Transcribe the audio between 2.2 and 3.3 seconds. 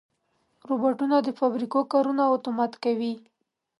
اتومات کوي.